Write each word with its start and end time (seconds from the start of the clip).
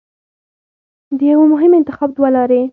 د 1.17 1.19
یوه 1.31 1.45
مهم 1.53 1.71
انتخاب 1.79 2.09
دوه 2.13 2.29
لارې 2.35 2.61